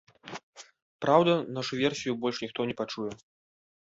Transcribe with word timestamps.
Праўда, 1.05 1.35
нашу 1.57 1.73
версію 1.83 2.13
больш 2.23 2.37
ніхто 2.45 2.67
не 2.69 2.75
пачуе. 2.83 3.11